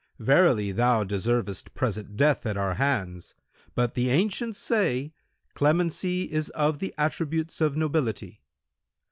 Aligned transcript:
Verily, 0.17 0.71
thou 0.71 1.03
deservest 1.03 1.75
present 1.75 2.17
death 2.17 2.47
at 2.47 2.57
our 2.57 2.73
hands; 2.73 3.35
but 3.75 3.93
the 3.93 4.09
ancients 4.09 4.57
say, 4.57 5.13
'Clemency 5.53 6.23
is 6.31 6.49
of 6.55 6.79
the 6.79 6.91
attributes 6.97 7.61
of 7.61 7.77
nobility.' 7.77 8.41